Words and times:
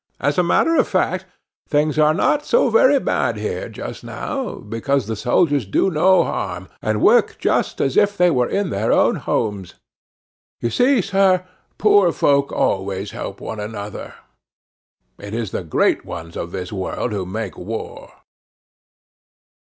As 0.19 0.39
a 0.39 0.43
matter 0.43 0.75
of 0.77 0.87
fact, 0.87 1.27
things 1.69 1.99
are 1.99 2.15
not 2.15 2.43
so 2.43 2.71
very 2.71 2.99
bad 2.99 3.37
here 3.37 3.69
just 3.69 4.03
now, 4.03 4.55
because 4.55 5.05
the 5.05 5.15
soldiers 5.15 5.63
do 5.67 5.91
no 5.91 6.23
harm, 6.23 6.69
and 6.81 7.03
work 7.03 7.35
just 7.37 7.79
as 7.79 7.95
if 7.95 8.17
they 8.17 8.31
were 8.31 8.49
in 8.49 8.71
their 8.71 8.91
own 8.91 9.17
homes. 9.17 9.75
You 10.59 10.71
see, 10.71 11.03
sir, 11.03 11.45
poor 11.77 12.11
folk 12.11 12.51
always 12.51 13.11
help 13.11 13.39
one 13.39 13.59
another; 13.59 14.15
it 15.19 15.35
is 15.35 15.51
the 15.51 15.63
great 15.63 16.03
ones 16.03 16.35
of 16.35 16.51
this 16.51 16.73
world 16.73 17.11
who 17.11 17.23
make 17.27 17.55
war." 17.55 18.11